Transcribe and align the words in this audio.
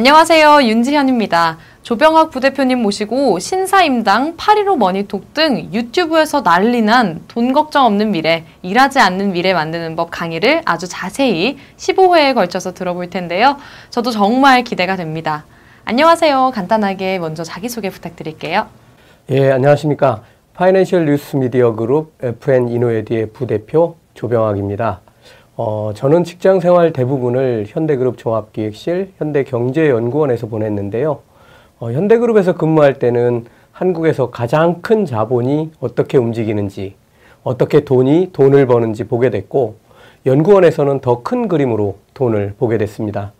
안녕하세요. 0.00 0.62
윤지현입니다. 0.62 1.58
조병학 1.82 2.30
부대표님 2.30 2.80
모시고 2.80 3.38
신사임당 3.38 4.38
8.15 4.38 4.78
머니톡 4.78 5.34
등 5.34 5.68
유튜브에서 5.74 6.42
난리 6.42 6.80
난 6.80 7.20
돈 7.28 7.52
걱정 7.52 7.84
없는 7.84 8.10
미래, 8.10 8.46
일하지 8.62 8.98
않는 8.98 9.32
미래 9.32 9.52
만드는 9.52 9.96
법 9.96 10.10
강의를 10.10 10.62
아주 10.64 10.88
자세히 10.88 11.58
15회에 11.76 12.34
걸쳐서 12.34 12.72
들어볼 12.72 13.10
텐데요. 13.10 13.58
저도 13.90 14.10
정말 14.10 14.64
기대가 14.64 14.96
됩니다. 14.96 15.44
안녕하세요. 15.84 16.52
간단하게 16.54 17.18
먼저 17.18 17.44
자기소개 17.44 17.90
부탁드릴게요. 17.90 18.68
예, 19.28 19.50
안녕하십니까. 19.50 20.22
파이낸셜 20.54 21.04
뉴스 21.04 21.36
미디어 21.36 21.74
그룹 21.74 22.14
FN 22.22 22.70
이노에디의 22.70 23.32
부대표 23.34 23.96
조병학입니다. 24.14 25.02
어, 25.62 25.92
저는 25.94 26.24
직장 26.24 26.58
생활 26.58 26.90
대부분을 26.90 27.66
현대그룹 27.68 28.16
종합기획실, 28.16 29.12
현대경제연구원에서 29.18 30.46
보냈는데요. 30.46 31.18
어, 31.78 31.92
현대그룹에서 31.92 32.54
근무할 32.54 32.98
때는 32.98 33.44
한국에서 33.70 34.30
가장 34.30 34.80
큰 34.80 35.04
자본이 35.04 35.72
어떻게 35.78 36.16
움직이는지, 36.16 36.94
어떻게 37.42 37.80
돈이 37.80 38.30
돈을 38.32 38.64
버는지 38.64 39.04
보게 39.04 39.28
됐고, 39.28 39.74
연구원에서는 40.24 41.00
더 41.00 41.22
큰 41.22 41.46
그림으로 41.46 41.96
돈을 42.14 42.54
보게 42.58 42.78
됐습니다. 42.78 43.32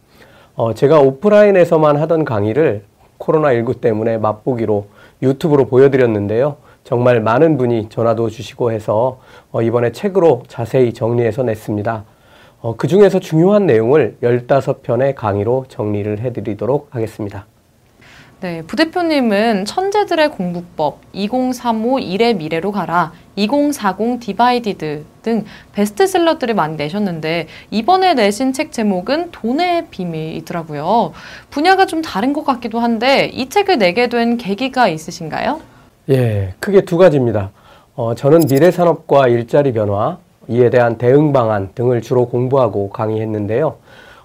어, 0.57 0.74
제가 0.74 1.01
오프라인에서만 1.01 1.96
하던 1.96 2.27
강의를 2.27 2.82
코로나19 3.18 3.80
때문에 3.80 4.18
맛보기로 4.18 4.88
유튜브로 5.23 5.68
보여드렸는데요. 5.68 6.57
정말 6.84 7.21
많은 7.21 7.57
분이 7.57 7.88
전화도 7.88 8.29
주시고 8.29 8.73
해서 8.73 9.21
어, 9.52 9.62
이번에 9.62 9.93
책으로 9.93 10.43
자세히 10.48 10.93
정리해서 10.93 11.45
냈습니다. 11.45 12.05
어, 12.62 12.77
그 12.77 12.88
중에서 12.88 13.21
중요한 13.21 13.66
내용을 13.66 14.16
15편의 14.23 15.15
강의로 15.15 15.65
정리를 15.68 16.21
해드리도록 16.21 16.88
하겠습니다. 16.90 17.46
네, 18.40 18.62
부대표님은 18.62 19.66
천재들의 19.66 20.30
공부법, 20.30 21.01
2035 21.12 22.01
일의 22.01 22.35
미래로 22.35 22.73
가라, 22.73 23.12
2040 23.37 24.18
Divided 24.18 25.04
등 25.23 25.45
베스트셀러들을 25.74 26.54
많이 26.54 26.76
내셨는데 26.76 27.48
이번에 27.70 28.15
내신 28.15 28.54
책 28.54 28.73
제목은 28.73 29.30
돈의 29.30 29.88
비밀이더라고요. 29.90 31.13
분야가 31.51 31.85
좀 31.85 32.01
다른 32.01 32.32
것 32.32 32.45
같기도 32.45 32.79
한데 32.79 33.26
이 33.26 33.51
책을 33.51 33.76
내게 33.76 34.09
된 34.09 34.38
계기가 34.38 34.88
있으신가요? 34.88 35.60
예, 36.09 36.54
크게 36.60 36.82
두 36.87 36.96
가지입니다. 36.96 37.51
어, 37.95 38.15
저는 38.15 38.46
미래산업과 38.51 39.29
일자리 39.29 39.73
변화, 39.74 40.18
이에 40.51 40.68
대한 40.68 40.98
대응 40.98 41.32
방안 41.32 41.70
등을 41.76 42.02
주로 42.02 42.26
공부하고 42.26 42.90
강의했는데요. 42.90 43.76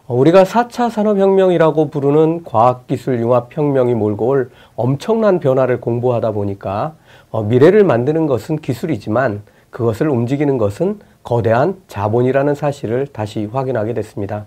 어, 0.08 0.16
우리가 0.16 0.44
4차 0.44 0.90
산업혁명이라고 0.90 1.90
부르는 1.90 2.44
과학기술 2.44 3.20
융합혁명이 3.20 3.94
몰고 3.94 4.28
올 4.28 4.50
엄청난 4.76 5.40
변화를 5.40 5.80
공부하다 5.80 6.32
보니까 6.32 6.96
어, 7.30 7.44
미래를 7.44 7.84
만드는 7.84 8.26
것은 8.26 8.58
기술이지만 8.58 9.44
그것을 9.70 10.10
움직이는 10.10 10.58
것은 10.58 11.00
거대한 11.22 11.76
자본이라는 11.88 12.56
사실을 12.56 13.08
다시 13.08 13.46
확인하게 13.46 13.94
됐습니다. 13.94 14.46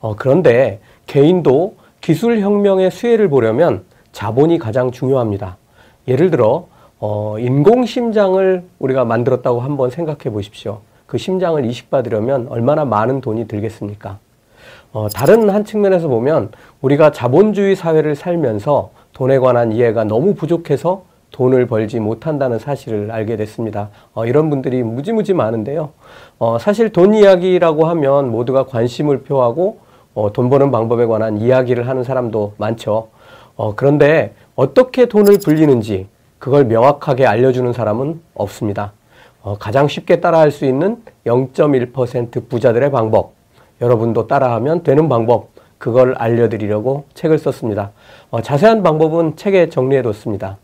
어, 0.00 0.14
그런데 0.16 0.80
개인도 1.06 1.74
기술혁명의 2.02 2.92
수혜를 2.92 3.28
보려면 3.28 3.82
자본이 4.12 4.58
가장 4.58 4.92
중요합니다. 4.92 5.56
예를 6.06 6.30
들어 6.30 6.68
어, 7.00 7.36
인공심장을 7.40 8.64
우리가 8.78 9.04
만들었다고 9.04 9.60
한번 9.60 9.90
생각해 9.90 10.30
보십시오. 10.32 10.80
그 11.06 11.18
심장을 11.18 11.64
이식받으려면 11.64 12.48
얼마나 12.48 12.84
많은 12.84 13.20
돈이 13.20 13.48
들겠습니까? 13.48 14.18
어, 14.92 15.08
다른 15.08 15.50
한 15.50 15.64
측면에서 15.64 16.08
보면 16.08 16.50
우리가 16.80 17.12
자본주의 17.12 17.76
사회를 17.76 18.14
살면서 18.14 18.90
돈에 19.12 19.38
관한 19.38 19.72
이해가 19.72 20.04
너무 20.04 20.34
부족해서 20.34 21.04
돈을 21.32 21.66
벌지 21.66 22.00
못한다는 22.00 22.58
사실을 22.58 23.10
알게 23.10 23.36
됐습니다. 23.36 23.90
어, 24.14 24.24
이런 24.26 24.48
분들이 24.48 24.82
무지무지 24.82 25.34
많은데요. 25.34 25.90
어, 26.38 26.58
사실 26.58 26.90
돈 26.90 27.14
이야기라고 27.14 27.86
하면 27.86 28.30
모두가 28.30 28.66
관심을 28.66 29.22
표하고 29.22 29.78
어, 30.14 30.32
돈 30.32 30.48
버는 30.48 30.70
방법에 30.70 31.04
관한 31.04 31.36
이야기를 31.36 31.88
하는 31.88 32.04
사람도 32.04 32.54
많죠. 32.56 33.08
어, 33.54 33.74
그런데 33.74 34.34
어떻게 34.54 35.06
돈을 35.06 35.38
불리는지 35.44 36.08
그걸 36.38 36.64
명확하게 36.64 37.26
알려주는 37.26 37.72
사람은 37.72 38.20
없습니다. 38.34 38.92
어, 39.46 39.56
가장 39.56 39.86
쉽게 39.86 40.20
따라할 40.20 40.50
수 40.50 40.64
있는 40.64 41.04
0.1% 41.24 42.48
부자들의 42.48 42.90
방법, 42.90 43.34
여러분도 43.80 44.26
따라하면 44.26 44.82
되는 44.82 45.08
방법, 45.08 45.50
그걸 45.78 46.16
알려드리려고 46.16 47.04
책을 47.14 47.38
썼습니다. 47.38 47.92
어, 48.30 48.42
자세한 48.42 48.82
방법은 48.82 49.36
책에 49.36 49.68
정리해뒀습니다. 49.68 50.56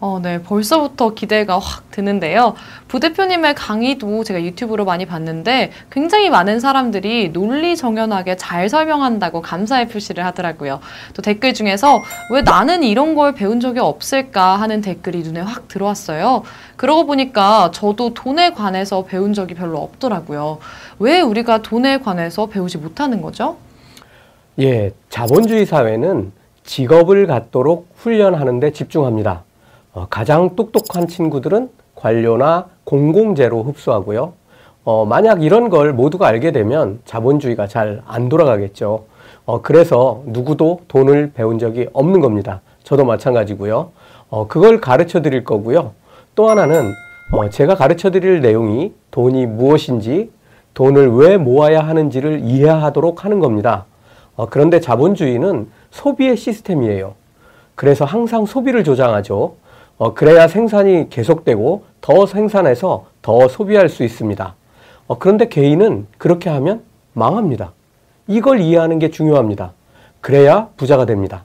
어, 0.00 0.18
네. 0.22 0.42
벌써부터 0.42 1.12
기대가 1.14 1.58
확 1.58 1.90
드는데요. 1.90 2.54
부대표님의 2.88 3.54
강의도 3.54 4.24
제가 4.24 4.42
유튜브로 4.42 4.86
많이 4.86 5.04
봤는데 5.04 5.72
굉장히 5.90 6.30
많은 6.30 6.58
사람들이 6.58 7.32
논리 7.32 7.76
정연하게 7.76 8.36
잘 8.36 8.68
설명한다고 8.70 9.42
감사의 9.42 9.88
표시를 9.88 10.24
하더라고요. 10.24 10.80
또 11.12 11.20
댓글 11.20 11.52
중에서 11.52 12.02
왜 12.32 12.40
나는 12.42 12.82
이런 12.82 13.14
걸 13.14 13.34
배운 13.34 13.60
적이 13.60 13.80
없을까 13.80 14.56
하는 14.56 14.80
댓글이 14.80 15.18
눈에 15.18 15.40
확 15.40 15.68
들어왔어요. 15.68 16.44
그러고 16.76 17.04
보니까 17.04 17.70
저도 17.74 18.14
돈에 18.14 18.52
관해서 18.52 19.04
배운 19.04 19.34
적이 19.34 19.54
별로 19.54 19.78
없더라고요. 19.78 20.58
왜 20.98 21.20
우리가 21.20 21.60
돈에 21.60 21.98
관해서 21.98 22.46
배우지 22.46 22.78
못하는 22.78 23.20
거죠? 23.20 23.58
예, 24.58 24.92
자본주의 25.10 25.66
사회는 25.66 26.32
직업을 26.64 27.26
갖도록 27.26 27.88
훈련하는 27.96 28.60
데 28.60 28.72
집중합니다. 28.72 29.44
어, 29.92 30.06
가장 30.08 30.54
똑똑한 30.56 31.08
친구들은 31.08 31.70
관료나 31.94 32.66
공공재로 32.84 33.62
흡수하고요. 33.62 34.32
어, 34.84 35.04
만약 35.04 35.42
이런 35.42 35.68
걸 35.68 35.92
모두가 35.92 36.26
알게 36.28 36.52
되면 36.52 37.00
자본주의가 37.04 37.66
잘 37.66 38.02
안 38.06 38.28
돌아가겠죠. 38.28 39.04
어, 39.44 39.62
그래서 39.62 40.22
누구도 40.26 40.80
돈을 40.88 41.32
배운 41.34 41.58
적이 41.58 41.88
없는 41.92 42.20
겁니다. 42.20 42.60
저도 42.84 43.04
마찬가지고요. 43.04 43.90
어, 44.30 44.46
그걸 44.46 44.80
가르쳐 44.80 45.22
드릴 45.22 45.44
거고요. 45.44 45.92
또 46.34 46.48
하나는 46.48 46.92
어, 47.32 47.48
제가 47.50 47.74
가르쳐 47.74 48.10
드릴 48.10 48.40
내용이 48.40 48.92
돈이 49.10 49.46
무엇인지 49.46 50.30
돈을 50.74 51.12
왜 51.16 51.36
모아야 51.36 51.80
하는지를 51.80 52.40
이해하도록 52.44 53.24
하는 53.24 53.40
겁니다. 53.40 53.86
어, 54.36 54.46
그런데 54.48 54.80
자본주의는 54.80 55.68
소비의 55.90 56.36
시스템이에요. 56.36 57.14
그래서 57.74 58.04
항상 58.04 58.46
소비를 58.46 58.84
조장하죠. 58.84 59.56
어, 60.00 60.14
그래야 60.14 60.48
생산이 60.48 61.10
계속되고 61.10 61.84
더 62.00 62.24
생산해서 62.24 63.04
더 63.20 63.48
소비할 63.48 63.90
수 63.90 64.02
있습니다. 64.02 64.54
어, 65.06 65.18
그런데 65.18 65.46
개인은 65.48 66.06
그렇게 66.16 66.48
하면 66.48 66.80
망합니다. 67.12 67.72
이걸 68.26 68.60
이해하는 68.60 68.98
게 68.98 69.10
중요합니다. 69.10 69.74
그래야 70.22 70.68
부자가 70.78 71.04
됩니다. 71.04 71.44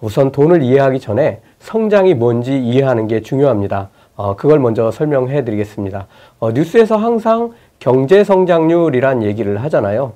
우선 0.00 0.32
돈을 0.32 0.64
이해하기 0.64 0.98
전에 0.98 1.42
성장이 1.60 2.14
뭔지 2.14 2.58
이해하는 2.58 3.06
게 3.06 3.20
중요합니다. 3.20 3.90
어, 4.16 4.34
그걸 4.34 4.58
먼저 4.58 4.90
설명해 4.90 5.44
드리겠습니다. 5.44 6.08
어, 6.40 6.50
뉴스에서 6.50 6.96
항상 6.96 7.52
경제 7.78 8.24
성장률이란 8.24 9.22
얘기를 9.22 9.62
하잖아요. 9.62 10.14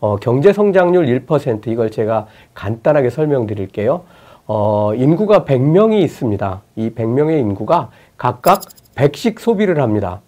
어, 0.00 0.16
경제 0.16 0.54
성장률 0.54 1.26
1% 1.26 1.66
이걸 1.66 1.90
제가 1.90 2.28
간단하게 2.54 3.10
설명드릴게요. 3.10 4.04
어, 4.46 4.92
인구가 4.94 5.44
100명이 5.44 6.00
있습니다. 6.02 6.62
이 6.76 6.90
100명의 6.90 7.40
인구가 7.40 7.90
각각 8.16 8.62
100씩 8.94 9.38
소비를 9.40 9.80
합니다. 9.80 10.20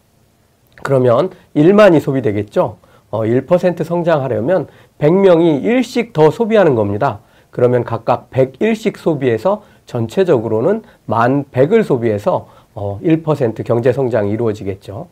그러면 0.82 1.30
1만이 1.56 2.00
소비되겠죠? 2.00 2.76
어, 3.10 3.20
1% 3.22 3.84
성장하려면 3.84 4.66
100명이 4.98 5.62
1씩 5.62 6.12
더 6.12 6.30
소비하는 6.30 6.74
겁니다. 6.74 7.20
그러면 7.50 7.84
각각 7.84 8.30
101씩 8.30 8.96
소비해서 8.98 9.62
전체적으로는 9.86 10.82
만 11.06 11.44
100을 11.52 11.82
소비해서 11.82 12.48
어, 12.74 13.00
1% 13.02 13.64
경제 13.64 13.92
성장이 13.92 14.30
이루어지겠죠. 14.32 15.06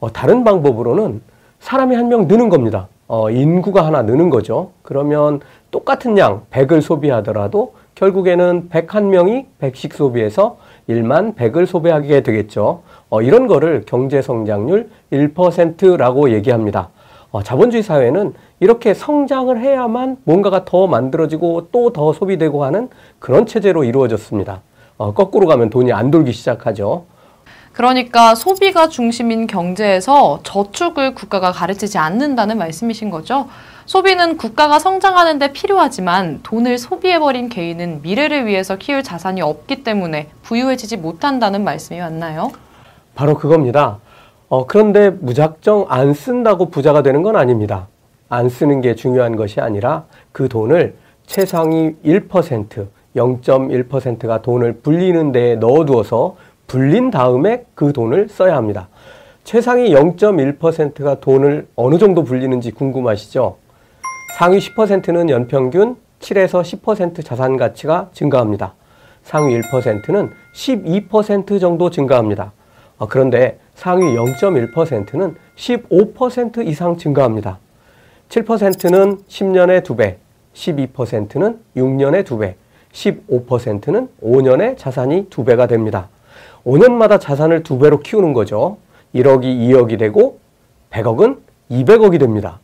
어, 0.00 0.12
다른 0.12 0.44
방법으로는 0.44 1.22
사람이 1.60 1.94
한 1.94 2.08
명 2.08 2.26
느는 2.26 2.48
겁니다. 2.48 2.88
어, 3.08 3.30
인구가 3.30 3.86
하나 3.86 4.02
느는 4.02 4.30
거죠. 4.30 4.72
그러면 4.82 5.40
똑같은 5.70 6.18
양 6.18 6.42
100을 6.50 6.80
소비하더라도 6.82 7.74
결국에는 8.02 8.68
101명이 8.68 9.44
100씩 9.60 9.94
소비해서 9.94 10.56
1만 10.88 11.36
100을 11.36 11.66
소비하게 11.66 12.22
되겠죠. 12.22 12.82
어, 13.08 13.22
이런 13.22 13.46
거를 13.46 13.84
경제 13.86 14.20
성장률 14.20 14.90
1%라고 15.12 16.32
얘기합니다. 16.32 16.88
어, 17.30 17.44
자본주의 17.44 17.84
사회는 17.84 18.34
이렇게 18.58 18.92
성장을 18.92 19.56
해야만 19.56 20.16
뭔가가 20.24 20.64
더 20.64 20.88
만들어지고 20.88 21.68
또 21.70 21.92
더 21.92 22.12
소비되고 22.12 22.64
하는 22.64 22.88
그런 23.20 23.46
체제로 23.46 23.84
이루어졌습니다. 23.84 24.62
어, 24.96 25.14
거꾸로 25.14 25.46
가면 25.46 25.70
돈이 25.70 25.92
안 25.92 26.10
돌기 26.10 26.32
시작하죠. 26.32 27.04
그러니까 27.72 28.34
소비가 28.34 28.88
중심인 28.88 29.46
경제에서 29.46 30.40
저축을 30.42 31.14
국가가 31.14 31.52
가르치지 31.52 31.98
않는다는 31.98 32.58
말씀이신 32.58 33.10
거죠? 33.10 33.48
소비는 33.86 34.36
국가가 34.36 34.78
성장하는 34.78 35.38
데 35.38 35.52
필요하지만 35.52 36.40
돈을 36.42 36.78
소비해버린 36.78 37.48
개인은 37.48 38.02
미래를 38.02 38.46
위해서 38.46 38.76
키울 38.76 39.02
자산이 39.02 39.40
없기 39.40 39.82
때문에 39.84 40.28
부유해지지 40.42 40.98
못한다는 40.98 41.64
말씀이 41.64 41.98
맞나요? 41.98 42.52
바로 43.14 43.36
그겁니다. 43.36 43.98
어, 44.48 44.66
그런데 44.66 45.10
무작정 45.10 45.86
안 45.88 46.12
쓴다고 46.12 46.68
부자가 46.68 47.02
되는 47.02 47.22
건 47.22 47.36
아닙니다. 47.36 47.88
안 48.28 48.48
쓰는 48.48 48.80
게 48.80 48.94
중요한 48.94 49.36
것이 49.36 49.60
아니라 49.60 50.04
그 50.30 50.48
돈을 50.48 50.94
최상위 51.26 51.96
1%, 52.04 52.88
0.1%가 53.16 54.42
돈을 54.42 54.80
불리는 54.80 55.32
데에 55.32 55.56
넣어두어서 55.56 56.36
불린 56.72 57.10
다음에 57.10 57.66
그 57.74 57.92
돈을 57.92 58.30
써야 58.30 58.56
합니다. 58.56 58.88
최상위 59.44 59.90
0.1%가 59.90 61.20
돈을 61.20 61.66
어느 61.76 61.98
정도 61.98 62.24
불리는지 62.24 62.70
궁금하시죠? 62.70 63.58
상위 64.38 64.58
10%는 64.58 65.28
연평균 65.28 65.96
7에서 66.20 66.62
10% 66.62 67.22
자산 67.22 67.58
가치가 67.58 68.08
증가합니다. 68.14 68.72
상위 69.22 69.60
1%는 69.60 70.30
12% 70.54 71.60
정도 71.60 71.90
증가합니다. 71.90 72.52
어, 72.96 73.06
그런데 73.06 73.58
상위 73.74 74.06
0.1%는 74.16 75.36
15% 75.54 76.66
이상 76.66 76.96
증가합니다. 76.96 77.58
7%는 78.30 79.18
10년에 79.28 79.82
2배, 79.82 80.16
12%는 80.54 81.58
6년에 81.76 82.24
2배, 82.24 82.54
15%는 82.92 84.08
5년에 84.22 84.78
자산이 84.78 85.26
2배가 85.28 85.68
됩니다. 85.68 86.08
5년마다 86.64 87.20
자산을 87.20 87.62
2배로 87.62 88.02
키우는 88.02 88.32
거죠. 88.32 88.78
1억이 89.14 89.42
2억이 89.42 89.98
되고 89.98 90.38
100억은 90.90 91.38
200억이 91.70 92.18
됩니다. 92.18 92.60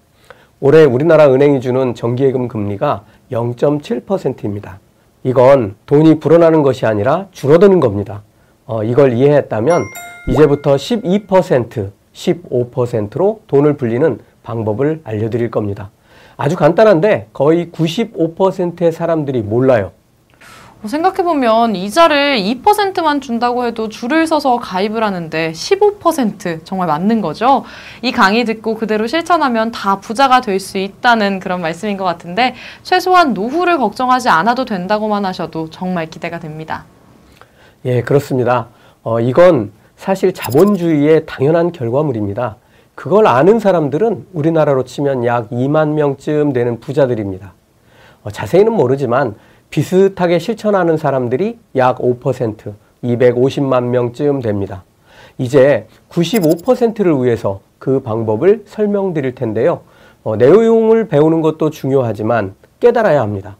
올해 0.60 0.84
우리나라 0.84 1.32
은행이 1.32 1.60
주는 1.60 1.94
정기예금 1.94 2.48
금리가 2.48 3.04
0.7%입니다. 3.30 4.80
이건 5.24 5.74
돈이 5.86 6.20
불어나는 6.20 6.62
것이 6.62 6.86
아니라 6.86 7.26
줄어드는 7.32 7.80
겁니다. 7.80 8.22
어, 8.66 8.82
이걸 8.82 9.12
이해했다면 9.12 9.82
이제부터 10.30 10.76
12%, 10.76 11.90
15%로 12.12 13.40
돈을 13.46 13.74
불리는 13.74 14.18
방법을 14.42 15.00
알려드릴 15.04 15.50
겁니다. 15.50 15.90
아주 16.36 16.56
간단한데 16.56 17.28
거의 17.32 17.70
95%의 17.70 18.92
사람들이 18.92 19.42
몰라요. 19.42 19.92
생각해보면 20.86 21.74
이자를 21.74 22.38
2%만 22.38 23.20
준다고 23.20 23.66
해도 23.66 23.88
줄을 23.88 24.26
서서 24.28 24.58
가입을 24.58 25.02
하는데 25.02 25.50
15% 25.52 26.60
정말 26.64 26.86
맞는 26.86 27.20
거죠. 27.20 27.64
이 28.00 28.12
강의 28.12 28.44
듣고 28.44 28.76
그대로 28.76 29.06
실천하면 29.08 29.72
다 29.72 29.98
부자가 29.98 30.40
될 30.40 30.58
수 30.60 30.78
있다는 30.78 31.38
그런 31.40 31.60
말씀인 31.60 31.96
것 31.96 32.04
같은데 32.04 32.54
최소한 32.82 33.32
노후를 33.32 33.78
걱정하지 33.78 34.28
않아도 34.28 34.64
된다고만 34.64 35.24
하셔도 35.24 35.70
정말 35.70 36.06
기대가 36.06 36.40
됩니다. 36.40 36.84
예, 37.84 38.02
그렇습니다. 38.02 38.66
어, 39.04 39.20
이건 39.20 39.70
사실 39.96 40.32
자본주의의 40.34 41.26
당연한 41.26 41.70
결과물입니다. 41.70 42.56
그걸 42.96 43.28
아는 43.28 43.60
사람들은 43.60 44.26
우리나라로 44.32 44.84
치면 44.84 45.24
약 45.24 45.48
2만 45.50 45.90
명쯤 45.90 46.52
되는 46.52 46.80
부자들입니다. 46.80 47.52
어, 48.24 48.30
자세히는 48.30 48.72
모르지만 48.72 49.36
비슷하게 49.70 50.38
실천하는 50.38 50.96
사람들이 50.96 51.58
약 51.76 51.98
5%, 51.98 52.74
250만 53.04 53.84
명쯤 53.84 54.40
됩니다. 54.40 54.84
이제 55.36 55.86
95%를 56.08 57.22
위해서 57.22 57.60
그 57.78 58.00
방법을 58.00 58.64
설명드릴 58.66 59.34
텐데요. 59.34 59.82
어, 60.24 60.36
내용을 60.36 61.08
배우는 61.08 61.42
것도 61.42 61.70
중요하지만 61.70 62.54
깨달아야 62.80 63.20
합니다. 63.20 63.56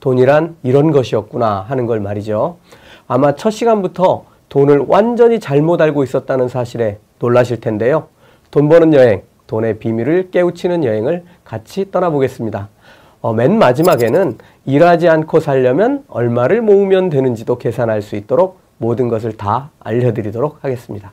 돈이란 0.00 0.56
이런 0.62 0.90
것이었구나 0.90 1.60
하는 1.68 1.86
걸 1.86 2.00
말이죠. 2.00 2.56
아마 3.06 3.34
첫 3.34 3.50
시간부터 3.50 4.24
돈을 4.48 4.84
완전히 4.86 5.40
잘못 5.40 5.80
알고 5.80 6.04
있었다는 6.04 6.48
사실에 6.48 6.98
놀라실 7.18 7.60
텐데요. 7.60 8.06
돈 8.50 8.68
버는 8.68 8.94
여행, 8.94 9.22
돈의 9.46 9.78
비밀을 9.78 10.30
깨우치는 10.30 10.84
여행을 10.84 11.24
같이 11.44 11.90
떠나보겠습니다. 11.90 12.68
어, 13.20 13.32
맨 13.32 13.58
마지막에는 13.58 14.38
일하지 14.66 15.08
않고 15.08 15.40
살려면 15.40 16.04
얼마를 16.08 16.62
모으면 16.62 17.10
되는지도 17.10 17.58
계산할 17.58 18.02
수 18.02 18.16
있도록 18.16 18.60
모든 18.78 19.08
것을 19.08 19.36
다 19.36 19.70
알려드리도록 19.80 20.58
하겠습니다. 20.62 21.12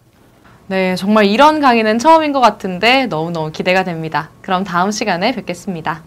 네, 0.67 0.95
정말 0.95 1.25
이런 1.25 1.59
강의는 1.59 1.99
처음인 1.99 2.31
것 2.31 2.39
같은데 2.39 3.05
너무너무 3.07 3.51
기대가 3.51 3.83
됩니다. 3.83 4.29
그럼 4.41 4.63
다음 4.63 4.91
시간에 4.91 5.31
뵙겠습니다. 5.33 6.01